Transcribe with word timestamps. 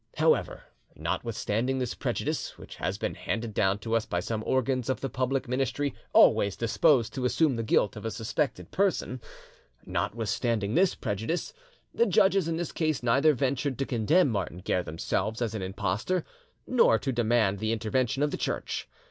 However, 0.17 0.63
notwithstanding 0.95 1.77
this 1.77 1.93
prejudice, 1.93 2.57
which 2.57 2.77
has 2.77 2.97
been 2.97 3.13
handed 3.13 3.53
down 3.53 3.77
to 3.85 3.93
us 3.95 4.03
by 4.07 4.19
some 4.19 4.41
organs 4.47 4.89
of 4.89 4.99
the 4.99 5.11
public 5.11 5.47
ministry 5.47 5.93
always 6.11 6.55
disposed 6.55 7.13
to 7.13 7.23
assume 7.23 7.55
the 7.55 7.61
guilt 7.61 7.95
of 7.95 8.03
a 8.03 8.09
suspected 8.09 8.71
person,—notwithstanding 8.71 10.73
this 10.73 10.95
prejudice, 10.95 11.53
the 11.93 12.07
judges 12.07 12.47
in 12.47 12.57
this 12.57 12.71
case 12.71 13.03
neither 13.03 13.35
ventured 13.35 13.77
to 13.77 13.85
condemn 13.85 14.29
Martin 14.29 14.61
Guerre 14.65 14.81
themselves 14.81 15.39
as 15.39 15.53
an 15.53 15.61
impostor, 15.61 16.25
nor 16.65 16.97
to 16.97 17.11
demand 17.11 17.59
the 17.59 17.71
intervention 17.71 18.23
of 18.23 18.31
the 18.31 18.37
Church. 18.37 18.89